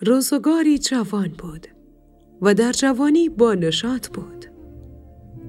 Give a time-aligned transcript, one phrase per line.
[0.00, 1.66] روزگاری جوان بود
[2.42, 4.46] و در جوانی با نشاط بود.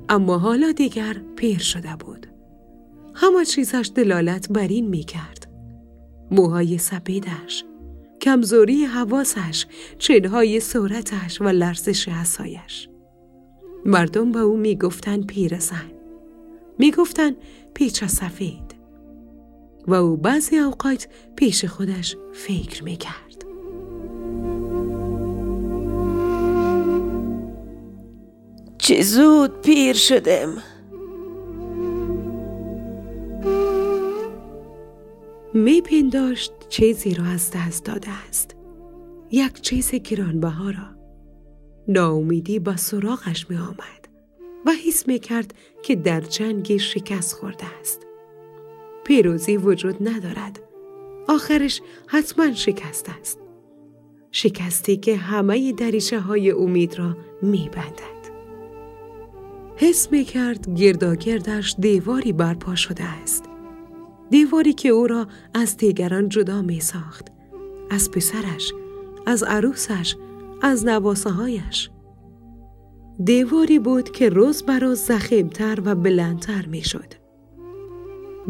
[0.10, 2.28] اما حالا دیگر پیر شده بود.
[3.14, 5.52] همه چیزش دلالت بر این می کرد.
[6.32, 7.66] موهای سپیدش،
[8.22, 9.66] کمزوری حواسش،
[9.98, 12.90] چنهای صورتش و لرزش عصایش.
[13.86, 15.92] مردم به او می‌گفتن پیرزن.
[16.80, 17.32] می‌گفتن
[17.74, 18.76] پیچ سفید.
[19.88, 23.25] و او بعضی اوقات پیش خودش فکر می‌کرد.
[28.86, 30.64] چه زود پیر شدم
[35.54, 38.56] میپنداشت چیزی را از دست داده است.
[39.32, 40.96] یک چیز گرانبها را.
[41.88, 44.08] ناامیدی با سراغش می آمد
[44.66, 48.08] و حس می کرد که در جنگ شکست خورده است.
[49.04, 50.60] پیروزی وجود ندارد.
[51.28, 53.40] آخرش حتما شکست است.
[54.32, 58.15] شکستی که همه دریچه های امید را می بندد.
[59.78, 63.44] حس می کرد گرداگردش دیواری برپا شده است.
[64.30, 67.28] دیواری که او را از دیگران جدا می ساخت.
[67.90, 68.74] از پسرش،
[69.26, 70.16] از عروسش،
[70.62, 71.90] از نواسه هایش.
[73.24, 77.14] دیواری بود که روز بر روز زخیمتر و بلندتر می شد.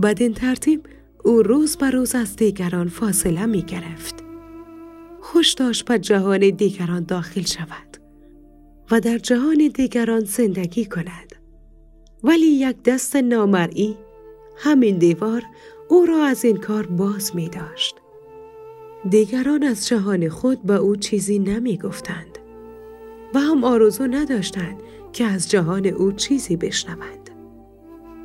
[0.03, 0.87] بدین ترتیب
[1.23, 4.15] او روز بر روز از دیگران فاصله می گرفت.
[5.21, 7.84] خوش داشت به جهان دیگران داخل شود
[8.91, 11.35] و در جهان دیگران زندگی کند.
[12.23, 13.97] ولی یک دست نامرئی
[14.57, 15.41] همین دیوار
[15.89, 17.95] او را از این کار باز می داشت.
[19.09, 22.37] دیگران از جهان خود به او چیزی نمی گفتند
[23.33, 24.79] و هم آرزو نداشتند
[25.13, 27.29] که از جهان او چیزی بشنوند.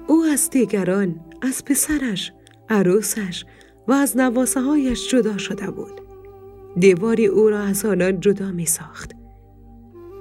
[0.06, 2.32] او از دیگران، از پسرش،
[2.68, 3.44] عروسش
[3.88, 6.00] و از نواسه هایش جدا شده بود.
[6.76, 9.19] دیواری او را از آنان جدا می ساخت.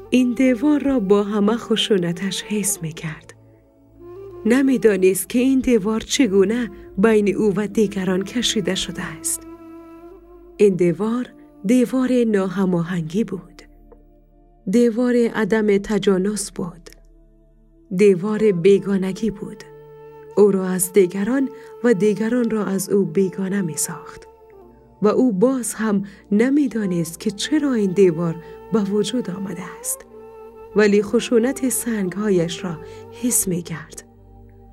[0.10, 3.34] این دیوار را با همه خشونتش حس می کرد.
[4.46, 9.48] نمی‌دانست که این دیوار چگونه بین او و دیگران کشیده شده است.
[10.58, 11.26] این دیوار
[11.66, 13.62] دیوار ناهماهنگی بود.
[14.70, 16.90] دیوار عدم تجانس بود.
[17.96, 19.64] دیوار بیگانگی بود.
[20.38, 21.50] او را از دیگران
[21.84, 24.28] و دیگران را از او بیگانه می ساخت.
[25.02, 28.36] و او باز هم نمی‌دانست که چرا این دیوار
[28.74, 30.06] به وجود آمده است.
[30.76, 32.78] ولی خشونت سنگهایش را
[33.24, 34.04] حس می کرد.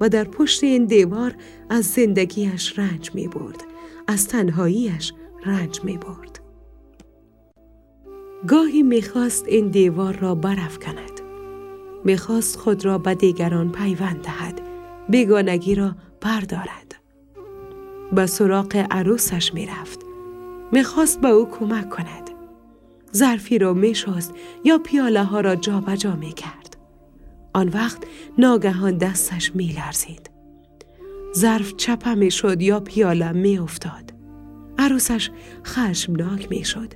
[0.00, 1.34] و در پشت این دیوار
[1.70, 3.64] از زندگیش رنج می برد.
[4.06, 5.12] از تنهاییش
[5.44, 6.40] رنج می برد.
[8.48, 11.20] گاهی می‌خواست این دیوار را برف کند.
[12.04, 14.60] می‌خواست خود را به دیگران پیوند دهد.
[15.08, 16.94] بیگانگی را بردارد.
[18.12, 20.00] به سراغ عروسش می‌رفت.
[20.72, 22.25] می‌خواست به او کمک کند.
[23.16, 24.34] ظرفی را میشست
[24.64, 26.76] یا پیاله ها را جابجا جا می کرد.
[27.54, 27.98] آن وقت
[28.38, 30.30] ناگهان دستش می لرزید.
[31.36, 34.12] ظرف چپه می شد یا پیاله می افتاد.
[34.78, 35.30] عروسش
[35.64, 36.92] خشمناک می شد.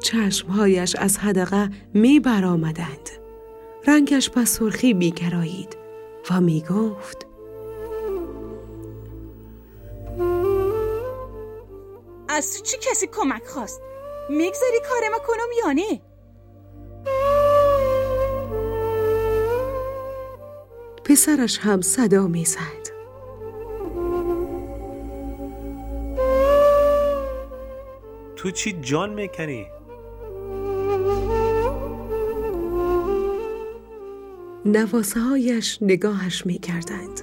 [0.00, 3.08] چشمهایش از حدقه می برآمدند.
[3.86, 5.76] رنگش به سرخی می گرایید
[6.30, 7.26] و می گفت
[12.28, 13.80] از چی کسی کمک خواست؟
[14.28, 16.00] می‌گذاری کارم کنم یا نه؟
[21.04, 22.88] پسرش هم صدا می‌زد.
[28.36, 29.66] تو چی جان می‌کنی؟
[34.64, 37.20] نواسه هایش نگاهش می‌کردند.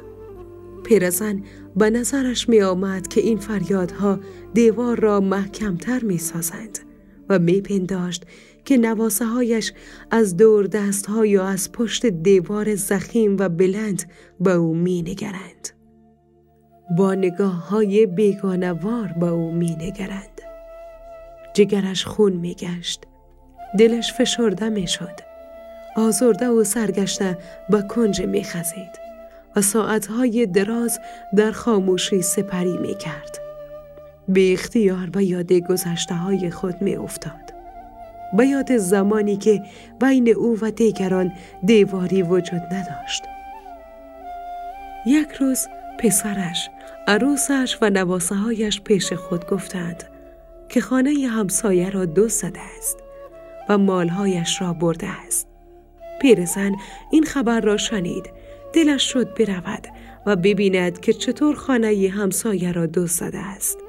[0.83, 1.43] پیرزن
[1.75, 4.19] به نظرش می آمد که این فریادها
[4.53, 6.79] دیوار را محکمتر می سازند
[7.29, 8.23] و می پنداشت
[8.65, 9.73] که نواسه هایش
[10.11, 14.03] از دور دست ها یا از پشت دیوار زخیم و بلند
[14.39, 15.69] به او می نگرند.
[16.97, 20.41] با نگاه های بیگانوار به او می نگرند.
[21.53, 23.03] جگرش خون می گشت.
[23.79, 25.19] دلش فشرده می شد.
[25.95, 27.37] آزرده و سرگشته
[27.69, 28.99] به کنج می خزید
[29.55, 30.99] و ساعتهای دراز
[31.35, 33.44] در خاموشی سپری می کرد.
[34.27, 37.53] به اختیار به یاد گذشته های خود می افتاد.
[38.37, 39.63] به یاد زمانی که
[40.01, 41.33] بین او و دیگران
[41.63, 43.23] دیواری وجود نداشت.
[45.05, 45.67] یک روز
[45.99, 46.69] پسرش،
[47.07, 50.03] عروسش و نواسه هایش پیش خود گفتند
[50.69, 52.97] که خانه همسایه را دو زده است
[53.69, 55.47] و مالهایش را برده است.
[56.21, 56.71] پیرزن
[57.11, 58.29] این خبر را شنید
[58.73, 59.87] دلش شد برود
[60.25, 63.84] و ببیند که چطور خانه همسایه را دو زده است.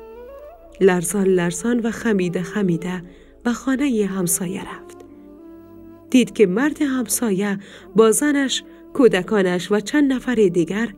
[0.80, 3.02] لرزان لرزان و خمیده خمیده
[3.44, 4.96] به خانه همسایه رفت.
[6.10, 7.58] دید که مرد همسایه
[7.96, 8.62] با زنش،
[8.94, 10.94] کودکانش و چند نفر دیگر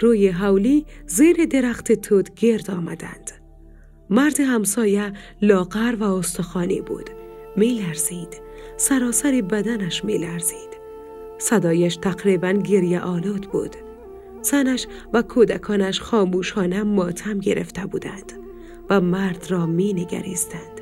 [0.00, 3.30] روی حولی زیر درخت توت گرد آمدند.
[4.10, 7.10] مرد همسایه لاغر و استخوانی بود.
[7.56, 8.40] میلرزید.
[8.76, 10.78] سراسر بدنش میلرزید.
[11.38, 13.76] صدایش تقریبا گریه آلود بود.
[14.42, 18.47] زنش و کودکانش خاموشانه ماتم گرفته بودند
[18.90, 20.80] و مرد را می نگریستند.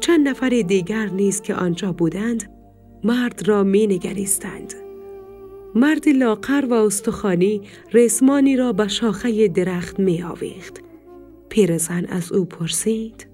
[0.00, 2.52] چند نفر دیگر نیز که آنجا بودند
[3.04, 4.74] مرد را می نگریستند.
[5.74, 10.80] مرد لاغر و استخوانی رسمانی را به شاخه درخت می آویخت.
[11.48, 13.26] پیرزن از او پرسید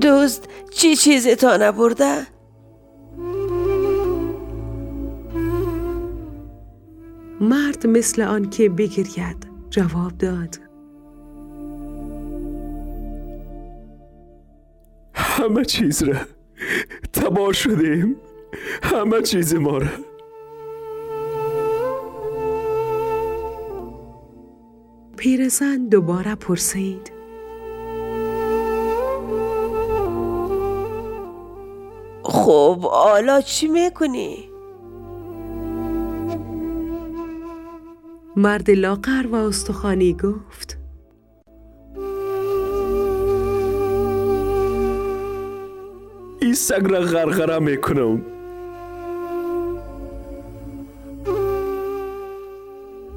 [0.00, 2.35] دوست چی چیزی تا نبرده؟
[7.40, 10.58] مرد مثل آن که بگرید جواب داد.
[15.14, 16.14] همه چیز را
[17.12, 18.16] تباه شدیم.
[18.82, 19.88] همه چیز ما را.
[25.16, 27.12] پیرزن دوباره پرسید.
[32.24, 34.55] خب حالا چی می‌کنی؟
[38.38, 40.78] مرد لاغر و استخوانی گفت.
[46.40, 48.22] این سگ را غرغره می‌کنم.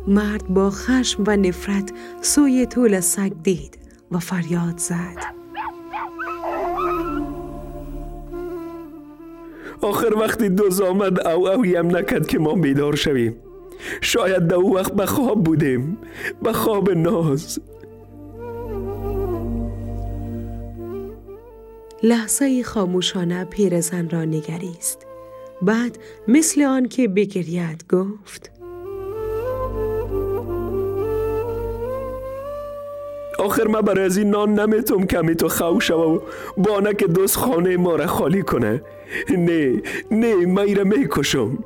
[0.07, 3.77] مرد با خشم و نفرت سوی طول سگ دید
[4.11, 5.39] و فریاد زد.
[9.81, 13.35] آخر وقتی دوز آمد او اویم نکد که ما بیدار شویم.
[14.01, 15.97] شاید در او وقت به خواب بودیم
[16.43, 17.59] به خواب ناز.
[22.03, 25.05] لحظه خاموشانه پیرزن را نگریست.
[25.61, 25.97] بعد
[26.27, 28.51] مثل آن که بگرید گفت
[33.39, 36.19] آخر من برای از این نان نمی‌تونم کمی تو خو شوه و
[36.57, 38.81] بانک دوست خانه ما را خالی کنه.
[39.29, 39.81] نه
[40.11, 41.57] نه من ایره می‌کشم.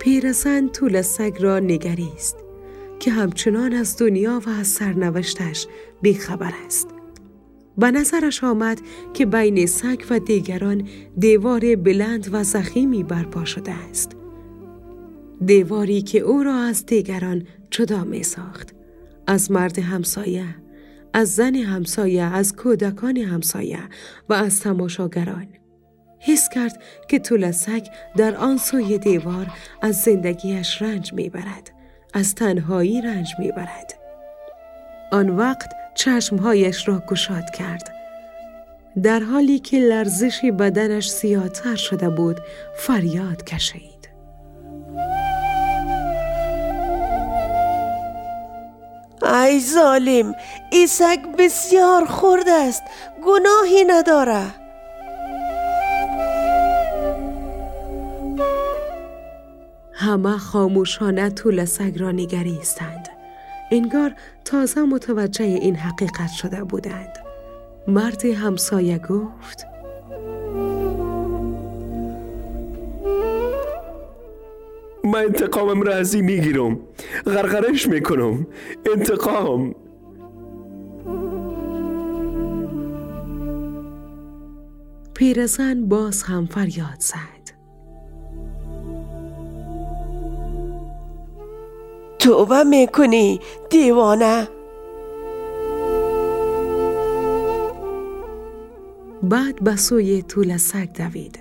[0.00, 2.36] پیرزن طول سگ را نگریست
[3.00, 5.66] که همچنان از دنیا و از سرنوشتش
[6.02, 6.88] بیخبر است.
[7.78, 8.80] به نظرش آمد
[9.14, 10.88] که بین سگ و دیگران
[11.18, 14.16] دیوار بلند و زخیمی برپا شده است.
[15.44, 18.74] دیواری که او را از دیگران جدا می ساخت.
[19.26, 20.44] از مرد همسایه،
[21.12, 23.82] از زن همسایه، از کودکان همسایه
[24.28, 25.46] و از تماشاگران.
[26.20, 27.86] حس کرد که طول سگ
[28.16, 29.46] در آن سوی دیوار
[29.82, 31.70] از زندگیش رنج می‌برد
[32.14, 33.94] از تنهایی رنج می‌برد.
[35.12, 37.94] آن وقت چشمهایش را گشاد کرد.
[39.02, 42.40] در حالی که لرزشی بدنش سیاتر شده بود
[42.76, 44.10] فریاد کشید.
[49.22, 50.34] ای ظالم
[50.70, 52.82] این سگ بسیار خورد است
[53.24, 54.59] گناهی نداره
[60.00, 63.08] همه خاموشانه طول سگ را نگریستند.
[63.72, 64.12] انگار
[64.44, 67.12] تازه متوجه این حقیقت شده بودند.
[67.88, 69.66] مرد همسایه گفت
[75.04, 76.78] من انتقامم را از می‌گیرم
[77.26, 78.46] غرغرش می‌کنم
[78.94, 79.74] انتقام
[85.14, 87.39] پیرزن باز هم فریاد زد.
[92.20, 94.48] توبه می‌کنی دیوانه.
[99.22, 101.38] بعد به سوی طول سگ دوید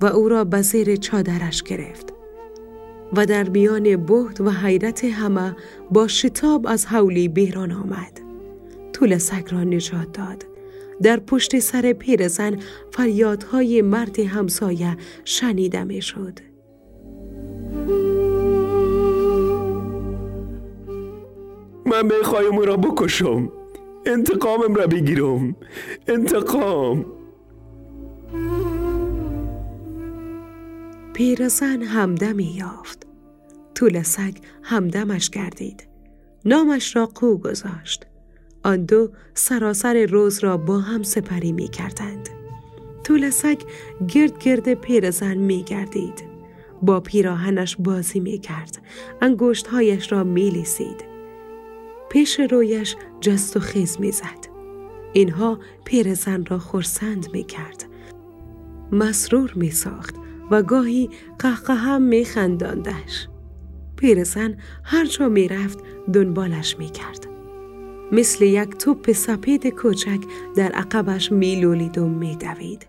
[0.00, 2.12] و او را به زیر چادرش گرفت
[3.16, 5.56] و در میان بهت و حیرت همه
[5.90, 8.20] با شتاب از حولی بیرون آمد.
[8.92, 10.46] طول سگ را نجات داد.
[11.02, 12.58] در پشت سر پیرزن
[12.92, 16.53] فریادهای مرد همسایه شنیده می شد.
[21.94, 23.52] من می‌خوایم او را بکشم
[24.06, 25.56] انتقامم را بگیرم
[26.08, 27.06] انتقام
[31.12, 33.06] پیرزن همدمی یافت.
[33.74, 35.86] طول سگ همدمش گردید.
[36.44, 38.06] نامش را قو گذاشت.
[38.64, 42.28] آن دو سراسر روز را با هم سپری می کردند.
[43.04, 43.58] طول سگ
[44.08, 46.24] گرد گرد پیرزن می گردید.
[46.82, 48.82] با پیراهنش بازی می کرد.
[49.20, 51.13] انگشتهایش را می لیسید.
[52.14, 54.46] پیش رویش جست و خیز می زد.
[55.12, 57.84] اینها پیرزن را خورسند می کرد.
[58.92, 60.14] مسرور می ساخت
[60.50, 63.28] و گاهی قهقه هم می خنداندش.
[63.96, 65.78] پیرزن هر جا می رفت
[66.12, 67.26] دنبالش می کرد.
[68.12, 70.20] مثل یک توپ سپید کوچک
[70.56, 72.86] در عقبش می لولید و می دوید.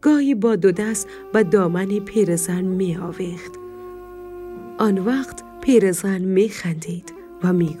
[0.00, 3.52] گاهی با دو دست و دامن پیرزن می آویخت.
[4.78, 7.76] آن وقت پیرزن می خندید و می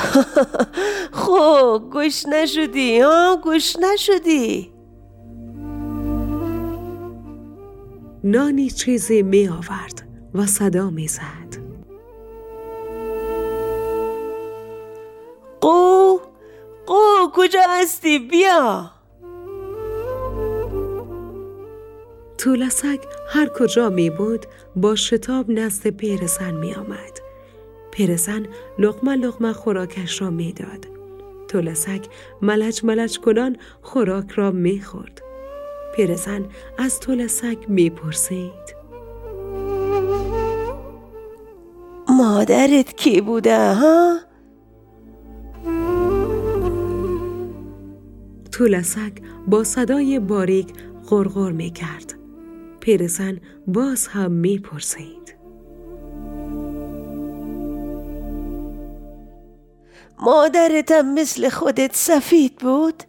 [1.22, 4.72] خب گوش نشدی ها گوش نشدی
[8.24, 11.60] نانی چیزی می آورد و صدا می زد.
[15.60, 16.18] قو
[16.86, 18.90] قو کجا هستی بیا
[22.38, 27.29] طولسک هر کجا می بود با شتاب نزد پیرزن می آمد.
[28.00, 28.46] پیرزن
[28.78, 30.86] لقمه لقمه خوراکش را می داد.
[31.48, 32.06] طولسک
[32.42, 35.22] ملج ملج کنان خوراک را می خورد.
[35.96, 36.44] پیرزن
[36.78, 38.76] از طولسک می پرسید.
[42.08, 44.18] مادرت کی بوده ها؟
[48.52, 49.12] طولسک
[49.46, 50.68] با صدای باریک
[51.08, 52.14] غرغر می کرد.
[52.80, 55.19] پیرزن باز هم می پرسید.
[60.20, 63.02] مادرتم مثل خودت سفید بود؟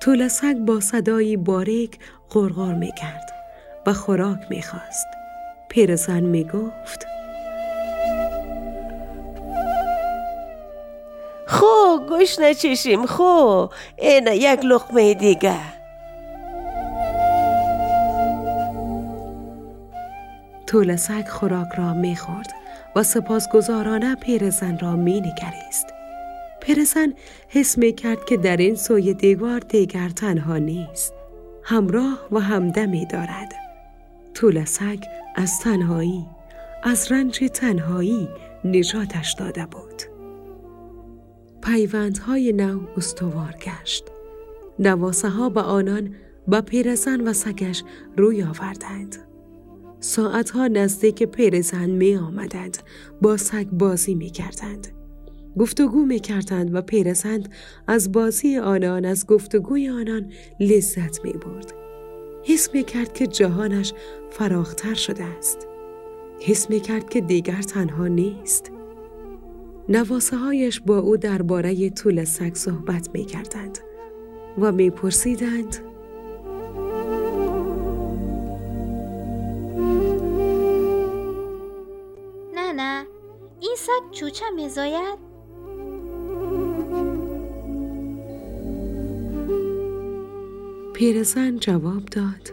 [0.00, 1.98] طولسک با صدایی باریک
[2.30, 3.30] غرغر می کرد
[3.86, 5.06] و خوراک می خواست.
[5.74, 7.06] پیرزن می گفت
[11.46, 13.66] خو گوش نچشیم خو
[13.98, 15.56] این یک لقمه دیگه
[20.66, 22.63] طولسک خوراک را می خورد
[22.96, 25.86] و سپاسگزارانه پیرزن را می نگریست.
[26.60, 27.12] پیرزن
[27.48, 31.14] حس می کرد که در این سوی دیوار دیگر تنها نیست.
[31.62, 33.52] همراه و همدمی دارد.
[34.34, 36.26] طولسک از تنهایی،
[36.82, 38.28] از رنج تنهایی
[38.64, 40.02] نجاتش داده بود.
[41.62, 44.04] پیوندهای نو استوار گشت.
[44.78, 46.14] نواسه ها به آنان
[46.48, 47.82] با پیرزن و سگش
[48.16, 49.16] روی آوردند.
[50.04, 52.78] ساعتها نزدیک پیرزن می آمدند.
[53.22, 54.86] با سگ بازی می کردند.
[55.58, 57.42] گفتگو می کردند و پیرزن
[57.86, 61.72] از بازی آنان از گفتگوی آنان لذت می برد.
[62.44, 63.92] حس می کرد که جهانش
[64.30, 65.66] فراختر شده است.
[66.40, 68.70] حس می کرد که دیگر تنها نیست.
[69.88, 73.78] نواسه هایش با او درباره طول سگ صحبت می کردند
[74.58, 75.93] و می پرسیدند
[84.34, 85.18] چوچه میزاید؟
[90.94, 92.50] پیرزن جواب داد.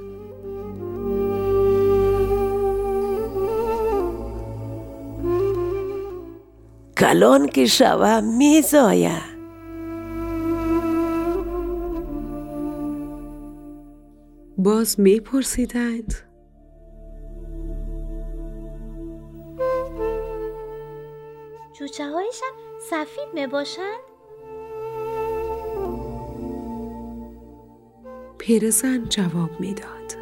[6.98, 9.22] کلان که شوه میزایه
[14.58, 15.22] باز می
[21.82, 22.54] چوچه هایشم
[22.90, 24.00] سفید می باشند
[28.38, 30.16] پیرزن جواب می‌داد.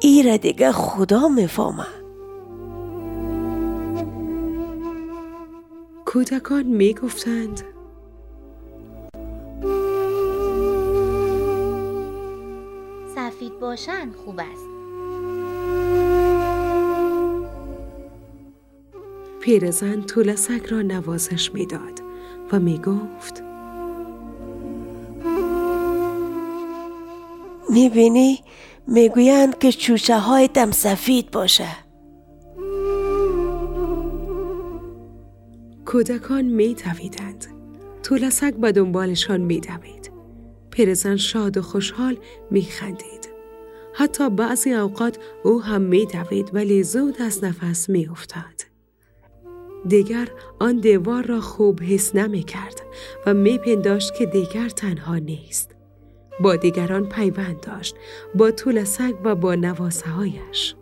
[0.00, 1.86] ایره دیگه خدا می‌فهمه
[6.04, 7.62] کودکان می گفتند
[13.14, 14.71] سفید باشند خوب است.
[19.42, 22.02] پیرزن طولسک را نوازش می‌داد
[22.52, 23.42] و می گفت
[27.70, 28.40] می‌بینی
[28.86, 31.68] می‌گویند که چوچه های دم سفید باشه
[35.84, 37.46] کودکان می دویدند.
[38.02, 40.12] طولسک به دنبالشان می دوید.
[40.70, 42.16] پیرزن شاد و خوشحال
[42.50, 43.28] می خندید.
[43.94, 48.71] حتی بعضی اوقات او هم می دوید ولی زود از نفس می افتاد.
[49.88, 52.80] دیگر آن دیوار را خوب حس نمی کرد
[53.26, 55.74] و می پنداشت که دیگر تنها نیست.
[56.40, 57.96] با دیگران پیوند داشت
[58.34, 60.74] با طول سگ و با نواسه هایش.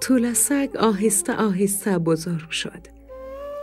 [0.00, 2.98] طول سگ آهسته آهسته بزرگ شد.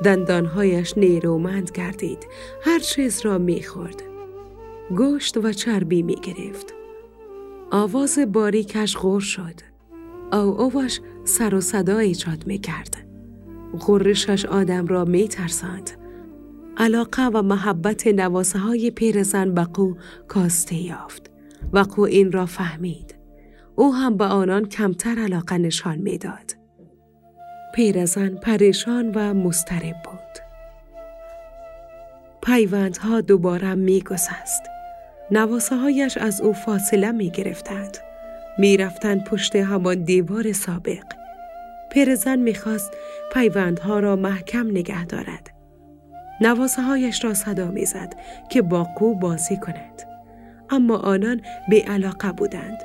[0.03, 2.27] دندانهایش نیرومند گردید
[2.61, 4.03] هر چیز را می‌خورد
[4.97, 6.73] گوشت و چربی می‌گرفت
[7.71, 9.55] آواز باریکش غور شد
[10.33, 12.94] او اوش سر و صدا ایجاد می‌کرد
[13.75, 15.89] غرشش آدم را میترساند
[16.77, 19.93] علاقه و محبت نواسه های پیرزن به قو
[20.27, 21.31] کاسته یافت
[21.73, 23.15] و قو این را فهمید
[23.75, 26.55] او هم به آنان کمتر علاقه نشان می‌داد
[27.75, 30.45] پیرزن پریشان و مسترب بود
[32.45, 34.63] پیوندها دوباره می گسست.
[35.31, 37.97] نواسه هایش از او فاصله می گرفتند.
[38.57, 41.03] می رفتند پشت همان دیوار سابق.
[41.95, 42.93] پیرزن می خواست
[43.33, 45.51] پیوندها را محکم نگه دارد.
[46.41, 48.15] نواسه هایش را صدا می زد
[48.49, 50.01] که با قو بازی کند.
[50.69, 52.77] اما آنان به علاقه بودند.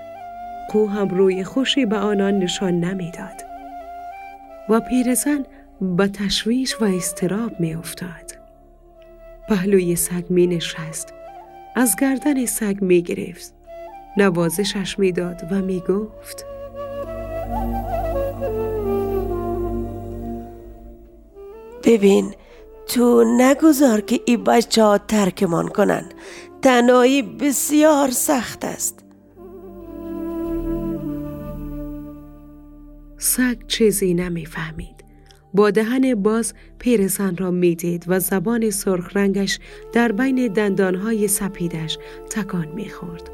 [0.69, 3.43] قو هم روی خوشی به آنان نشان نمی‌داد.
[4.69, 5.45] و پیرزن
[5.81, 8.39] به تشویش و استراب می افتاد.
[9.49, 11.15] پهلوی سگ می نشست.
[11.77, 13.55] از گردن سگ می گرفت.
[14.17, 16.47] نوازشش می داد و می گفت
[21.85, 22.35] ببین
[22.87, 26.09] تو نگذار که ای بچه ها ترکمان کنن
[26.63, 29.05] تنهایی بسیار سخت است
[33.19, 35.05] سگ چیزی نمی‌فهمید.
[35.55, 39.59] با دهن باز پیرزن را می‌دید و زبان سرخ رنگش
[39.93, 41.99] در بین دندانهای سپیدش
[42.31, 43.31] تکان می‌خورد.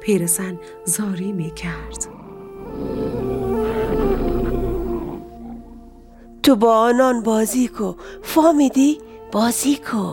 [0.00, 2.21] پیرزن زاری می‌کرد.
[6.42, 7.92] تو با آنان بازی کو.
[8.22, 8.98] فامیدی؟
[9.32, 10.12] بازی کو.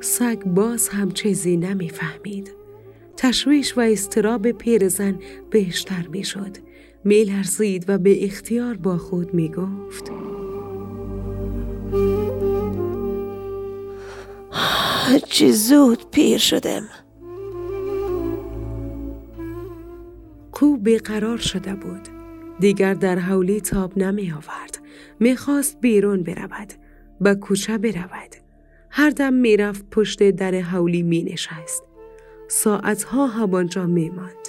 [0.00, 2.52] سگ باز هم چیزی نمی‌فهمید.
[3.16, 5.18] تشویش و استراب پیرزن
[5.50, 6.56] بهشتر می‌شد.
[7.04, 10.12] میلرزید و به اختیار با خود می گفت
[15.28, 16.88] چه زود پیر شدم.
[20.58, 22.08] کو بیقرار شده بود.
[22.60, 24.78] دیگر در حولی تاب نمی آورد.
[25.20, 26.72] می‌خواست بیرون برود.
[27.20, 28.34] به کوچه برود.
[28.90, 31.84] هر دم می‌رفت پشت در حولی می نشست.
[32.48, 34.48] ساعتها همانجا می ماند.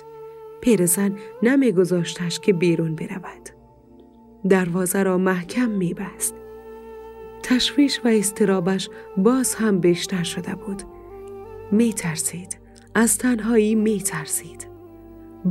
[0.61, 3.49] پیرزن نمیگذاشتش که بیرون برود.
[4.49, 6.35] دروازه را محکم می بست.
[7.43, 10.83] تشویش و استرابش باز هم بیشتر شده بود.
[11.71, 12.59] می ترسید.
[12.95, 14.68] از تنهایی می ترسید.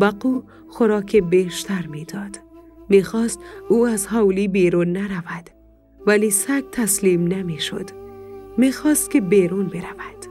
[0.00, 2.40] بقو خوراک بیشتر می‌داد.
[2.88, 5.50] می‌خواست او از حولی بیرون نرود
[6.06, 7.90] ولی سگ تسلیم نمی‌شد.
[8.56, 10.26] می‌خواست که بیرون برود.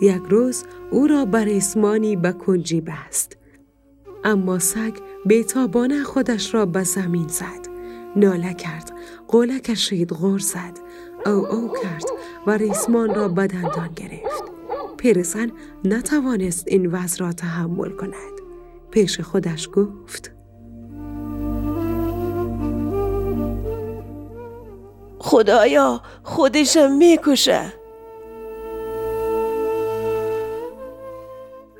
[0.00, 3.36] یک روز او را بر اسمانی به کنجی بست.
[4.24, 4.92] اما سگ
[5.26, 7.68] بیتابانه خودش را به زمین زد.
[8.16, 8.92] ناله کرد.
[9.28, 10.78] قوله کشید غور زد.
[11.26, 12.04] او او کرد
[12.46, 14.44] و ریسمان را بدندان گرفت.
[14.96, 15.50] پیرزن
[15.84, 18.33] نتوانست این وضع را تحمل کند.
[18.94, 20.30] پیش خودش گفت
[25.18, 27.72] خدایا خودشم می‌کشه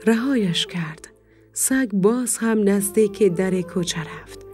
[0.07, 1.09] رهایش کرد.
[1.53, 4.47] سگ باز هم نزدیک در کوچه رفت.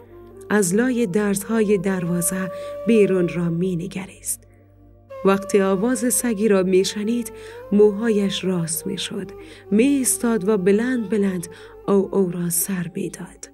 [0.51, 2.51] از لای درزهای دروازه
[2.87, 4.41] بیرون را می نگریست.
[5.25, 7.33] وقتی آواز سگی را می شنید
[7.73, 9.31] موهایش راست می شد.
[9.71, 11.49] می استاد و بلند بلند
[11.91, 13.51] او او را سر می داد.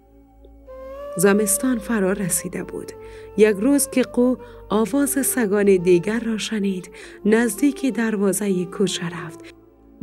[1.16, 2.92] زمستان فرا رسیده بود.
[3.36, 4.36] یک روز که قو
[4.68, 6.90] آواز سگان دیگر را شنید
[7.24, 9.40] نزدیک دروازه کوچه رفت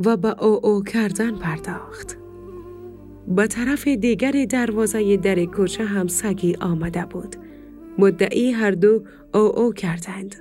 [0.05, 2.17] و به او او کردن پرداخت.
[3.27, 7.35] به طرف دیگر دروازه در کوچه هم سگی آمده بود.
[7.97, 10.35] مدعی هر دو او او کردند.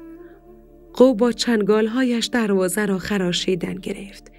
[0.94, 4.31] قو با چنگالهایش دروازه را خراشیدن گرفت.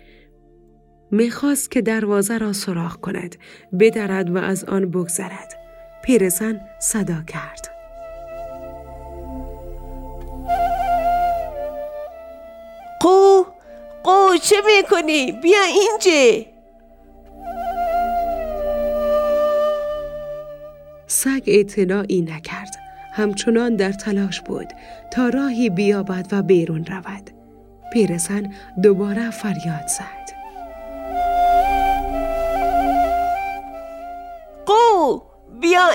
[1.13, 3.35] می‌خواست که دروازه را سراخ کند،
[3.79, 5.55] بدرد و از آن بگذرد.
[6.03, 7.69] پیرزن صدا کرد.
[13.01, 13.43] قو
[14.03, 16.45] قو چه می‌کنی؟ بیا اینجا
[21.07, 22.75] سگ اعتناعی نکرد.
[23.13, 24.67] همچنان در تلاش بود
[25.11, 27.29] تا راهی بیابد و بیرون رود.
[27.93, 30.22] پیرزن دوباره فریاد زد.
[35.73, 35.89] بیا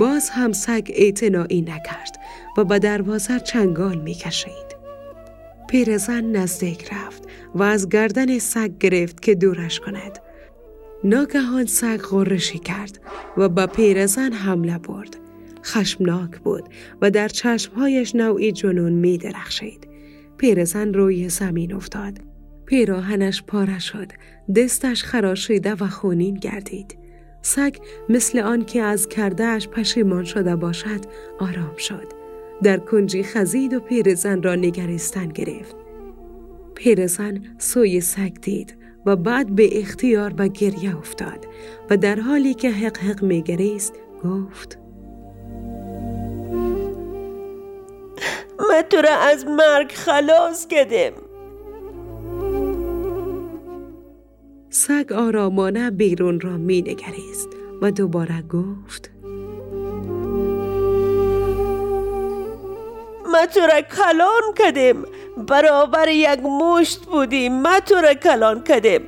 [0.00, 2.18] باز هم سگ اعتناعی نکرد
[2.56, 4.76] و به دروازه چنگال می کشید.
[5.68, 7.22] پیرزن نزدیک رفت
[7.54, 10.18] و از گردن سگ گرفت که دورش کند.
[11.04, 13.00] ناگهان سگ غرشی کرد
[13.36, 15.16] و به پیرزن حمله برد.
[15.64, 16.64] خشمناک بود
[17.02, 19.88] و در چشمهایش نوعی جنون می درخشید.
[20.36, 22.37] پیرزن روی زمین افتاد.
[22.68, 24.12] پیراهنش پاره شد.
[24.56, 26.98] دستش خراشیده و خونین گردید.
[27.42, 27.76] سگ
[28.08, 31.00] مثل آن که از کردهش پشیمان شده باشد
[31.38, 32.12] آرام شد.
[32.62, 35.76] در کنجی خزید و پیرزن را نگریستن گرفت.
[36.74, 38.76] پیرزن سوی سگ دید
[39.06, 41.46] و بعد به اختیار به گریه افتاد
[41.90, 44.78] و در حالی که حق حق میگریست گفت
[48.58, 51.27] من تو را از مرگ خلاص کردم
[54.70, 57.48] سگ آرامانه بیرون را می نگریست
[57.82, 59.10] و دوباره گفت
[63.32, 65.04] من تو را کلان کردم
[65.48, 69.04] برابر یک مشت بودی من تو را کلان کردم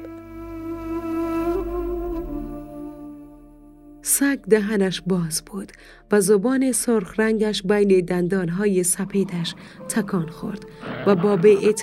[4.03, 5.73] سگ دهنش باز بود
[6.13, 9.55] و زبان سرخ رنگش بین دندانهای سپیدش
[9.89, 10.67] تکان خورد
[11.07, 11.75] و با به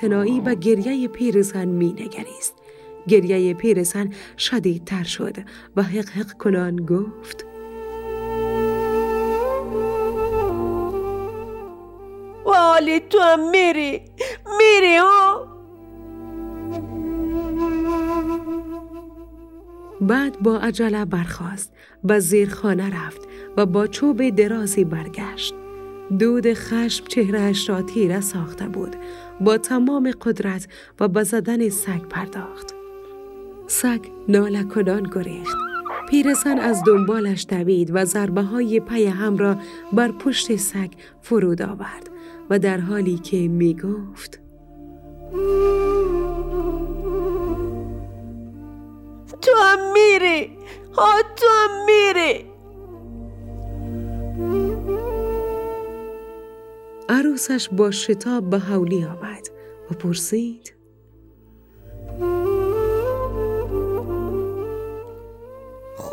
[0.43, 2.66] به گریه پیرزن می نگریست.
[3.07, 5.37] گریه پیرزن شدیدتر شد
[5.75, 7.45] و حق حق کنان گفت
[12.45, 14.01] والی تو هم میری
[14.59, 15.47] میری ها
[20.01, 23.21] بعد با عجله برخاست و زیر خانه رفت
[23.57, 25.53] و با چوب درازی برگشت.
[26.19, 28.95] دود خشم چهرهش را تیره ساخته بود.
[29.41, 30.67] با تمام قدرت
[30.99, 32.76] و به زدن سگ پرداخت.
[33.67, 34.63] سگ ناله
[35.15, 35.57] گریخت.
[36.09, 39.57] پیرسن از دنبالش دوید و ضربه های پی هم را
[39.93, 40.89] بر پشت سگ
[41.21, 42.09] فرود آورد
[42.49, 44.39] و در حالی که می گفت
[49.41, 50.57] تو هم میری
[50.93, 52.45] ها تو هم میری
[57.09, 59.47] عروسش با شتاب به حولی آمد
[59.91, 60.76] و پرسید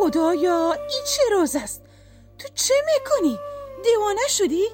[0.05, 1.83] خدایا این چه روز است
[2.39, 3.39] تو چه می‌کنی؟
[3.85, 4.65] دیوانه شدی؟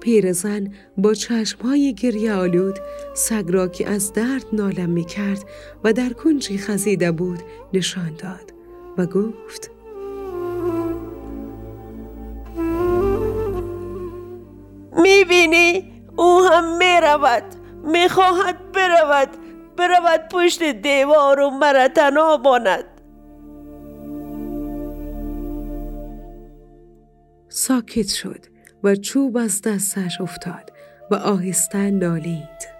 [0.00, 2.78] پیرزن با چشمهای گریه آلود
[3.14, 5.44] سگ را که از درد نالم می کرد
[5.84, 7.42] و در کنجی خزیده بود
[7.72, 8.52] نشان داد
[8.98, 9.70] و گفت
[15.02, 17.44] می‌بینی او هم می‌رود
[17.84, 19.28] می‌خواهد برود
[19.80, 22.84] برود پشت دیوار و مرا تنها ماند.
[27.48, 28.46] ساکت شد
[28.84, 30.72] و چوب از دستش افتاد
[31.10, 32.70] و آهسته نالید.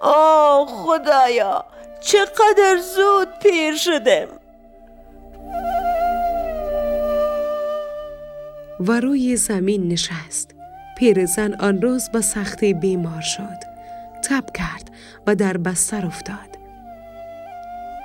[0.00, 1.64] آه خدایا
[2.00, 4.28] چقدر زود پیر شدم.
[8.80, 10.59] و روی زمین نشست.
[11.00, 13.58] پیرزن آن روز به سختی بیمار شد
[14.28, 14.90] تب کرد
[15.26, 16.58] و در بستر افتاد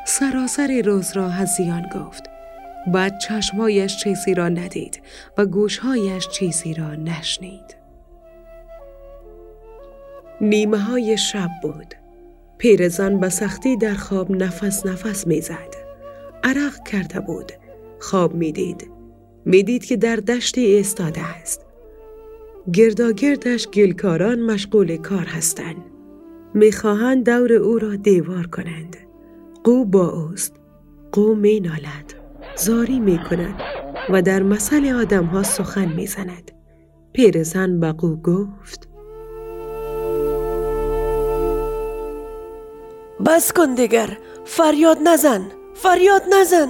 [0.05, 2.23] سراسر روز را هزیان گفت
[2.87, 5.01] بعد چشمایش چیزی را ندید
[5.37, 7.77] و گوشهایش چیزی را نشنید.
[10.41, 11.95] نیمه های شب بود.
[12.57, 15.75] پیرزن به سختی در خواب نفس نفس می‌زد.
[16.43, 17.51] عرق کرده بود.
[17.99, 18.89] خواب می‌دید.
[19.45, 21.64] می‌دید که در دشتی ایستاده است.
[22.73, 25.85] گرداگردش گلکاران مشغول کار هستند.
[26.53, 28.97] می‌خواهند دور او را دیوار کنند.
[29.63, 30.55] قو با اوست.
[31.11, 32.13] قو می نالد.
[32.57, 33.61] زاری می کند
[34.09, 36.51] و در مسئله آدم ها سخن می زند.
[37.13, 38.89] پیرزن بقو گفت
[43.25, 45.41] بس کن دیگر فریاد نزن
[45.73, 46.69] فریاد نزن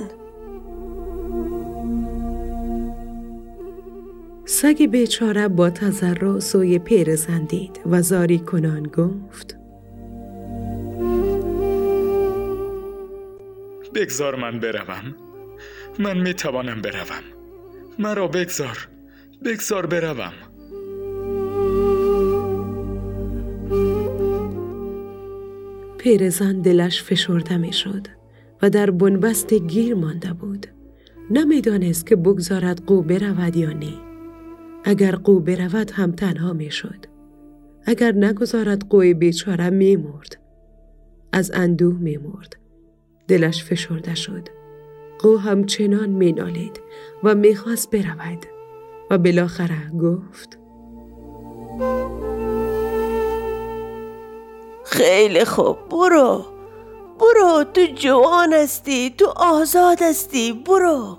[4.48, 9.58] سگ بیچاره با تذرع سوی پیرزن دید و زاری کنان گفت
[13.96, 15.16] بگذار من بروم.
[16.00, 17.24] من می توانم بروم.
[18.00, 18.88] مرا بگذار.
[19.46, 20.34] بگذار بروم.
[25.98, 28.08] پیرزن دلش فشرده می شد
[28.62, 30.68] و در بنبست گیر مانده بود.
[31.32, 34.15] نمی‌دانست که بگذارد قو برود یا نه.
[34.88, 37.06] اگر قو برود هم تنها می شد
[37.86, 40.38] اگر نگذارد قوی بیچاره می مرد
[41.32, 42.56] از اندوه می مرد
[43.28, 44.50] دلش فشرده شد.
[45.20, 46.82] قو همچنان می نالید
[47.24, 48.46] و می‌خواست برود.
[49.12, 50.60] و بالاخره گفت
[54.86, 56.46] خیلی خوب برو.
[57.20, 61.18] برو تو جوان هستی تو آزاد هستی برو.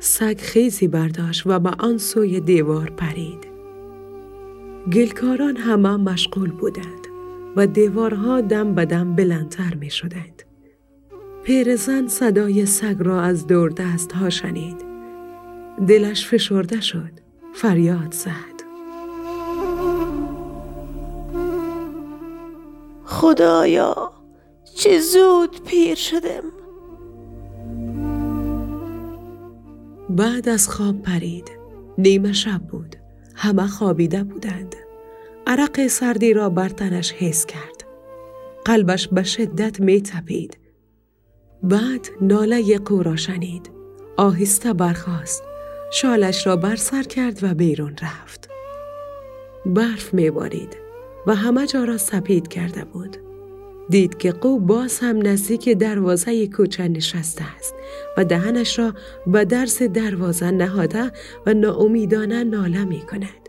[0.00, 3.48] سگ خیزی برداشت و به آن سوی دیوار پرید.
[4.92, 7.06] گلکاران همه مشغول بودند
[7.56, 10.42] و دیوارها دم به دم بلندتر می شدند.
[11.44, 14.76] پیرزن صدای سگ را از دور دست ها شنید.
[15.88, 17.12] دلش فشرده شد.
[17.54, 18.58] فریاد زد.
[23.04, 24.12] خدایا
[24.74, 26.42] چه زود پیر شدم
[30.18, 31.50] بعد از خواب پرید.
[31.98, 32.96] نیمه شب بود.
[33.34, 34.74] همه خوابیده بودند.
[35.46, 37.84] عرق سردی را بر تنش حس کرد.
[38.64, 40.58] قلبش به شدت می تپید.
[41.62, 43.70] بعد ناله قو شنید.
[44.16, 45.42] آهسته برخاست.
[45.92, 48.48] شالش را بر سر کرد و بیرون رفت.
[49.66, 50.76] برف می بارید
[51.26, 53.27] و همه جا را سپید کرده بود.
[53.90, 57.74] دید که قو باز هم نزدیک دروازه کوچه نشسته است
[58.16, 58.94] و دهنش را
[59.26, 61.12] به درس دروازه نهاده
[61.46, 63.48] و ناامیدانه ناله می کند.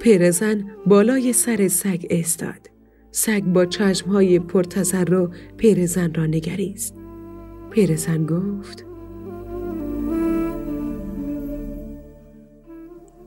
[0.00, 2.70] پیرزن بالای سر سگ استاد.
[3.10, 6.94] سگ با چشمهای پرتزر رو پیرزن را نگریست.
[7.70, 8.84] پیرزن گفت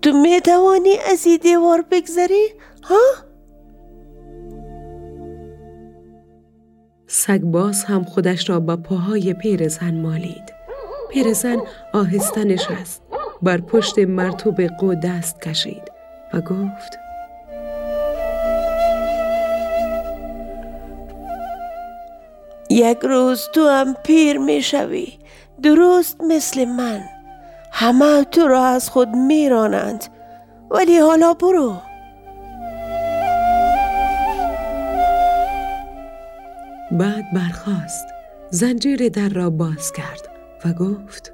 [0.02, 2.48] تو می توانی از این دیوار بگذری؟
[2.84, 3.25] ها؟
[7.16, 10.54] سگ باز هم خودش را با پاهای پیرزن مالید.
[11.10, 11.58] پیرزن
[11.94, 13.02] آهسته نشست.
[13.42, 15.92] بر پشت مرتوب قو دست کشید
[16.34, 17.00] و گفت
[22.70, 25.08] یک روز تو هم پیر می شوی
[25.64, 27.02] درست مثل من
[27.72, 30.06] همه تو را از خود میرانند
[30.72, 31.76] ولی حالا برو
[36.92, 38.08] بعد برخاست.
[38.50, 40.30] زنجیر در را باز کرد
[40.66, 41.34] و گفت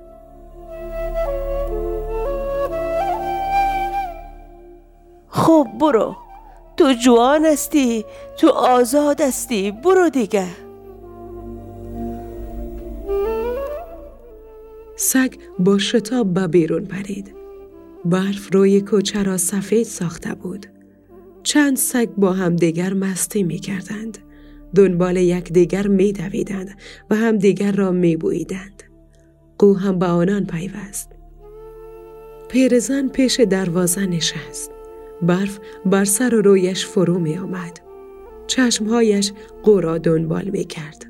[5.27, 6.15] خب برو.
[6.77, 8.05] تو جوان هستی
[8.37, 9.71] تو آزاد هستی.
[9.71, 10.47] برو دیگه.
[14.95, 17.35] سگ با شتاب به بیرون پرید.
[18.05, 20.65] برف روی کوچه را سفید ساخته بود.
[21.43, 24.17] چند سگ با همدیگر مستی می کردند
[24.75, 26.69] دنبال یکدیگر می دویدند
[27.09, 28.83] و همدیگر را می بویدند.
[29.57, 31.09] قو هم به آنان پیوست.
[32.49, 34.71] پیرزن پیش دروازه نشست.
[35.21, 37.79] برف بر سر و رویش فرو می آمد.
[38.47, 39.31] چشمهایش
[39.63, 41.05] قو را دنبال می کرد.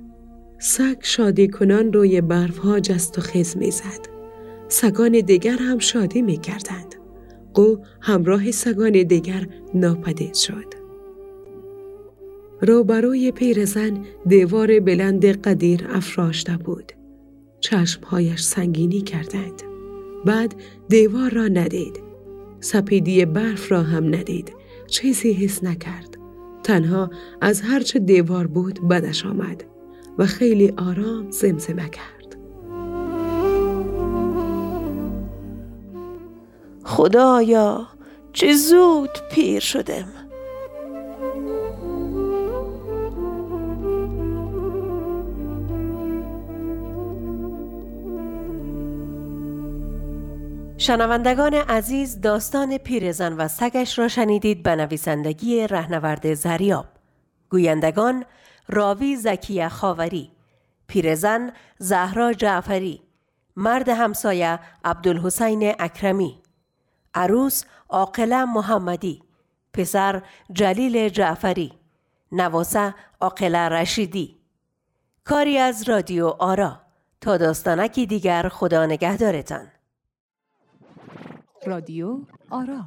[0.59, 4.09] سگ شادی کنان روی برف ها جست و خیز می زد.
[4.67, 6.95] سگان دیگر هم شادی می کردند.
[7.53, 10.80] قو همراه سگان دیگر ناپدید شد.
[12.61, 16.91] روبروی پیرزن دیوار بلند قدیر افراشته بود.
[17.59, 19.61] چشمهایش سنگینی کردند.
[20.25, 20.55] بعد
[20.89, 21.99] دیوار را ندید.
[22.59, 24.53] سپیدی برف را هم ندید.
[24.87, 26.17] چیزی حس نکرد.
[26.63, 27.09] تنها
[27.41, 29.63] از هرچه دیوار بود بدش آمد
[30.17, 32.37] و خیلی آرام زمزمه کرد.
[36.83, 37.87] خدایا
[38.33, 40.20] چه زود پیر شدم.
[50.81, 56.85] شنوندگان عزیز داستان پیرزن و سگش را شنیدید به نویسندگی رهنورد زریاب.
[57.49, 58.25] گویندگان
[58.69, 60.31] راوی زکیه خاوری
[60.87, 63.01] پیرزن زهرا جعفری
[63.55, 66.41] مرد همسایه عبدالحسین اکرمی
[67.13, 69.23] عروس عاقله محمدی
[69.73, 71.73] پسر جلیل جعفری
[72.31, 74.37] نواسه عاقله رشیدی.
[75.23, 76.81] کاری از رادیو آرا.
[77.21, 79.67] تا داستانکی دیگر خدا نگهدارتان.
[81.65, 82.85] رادیو آرا.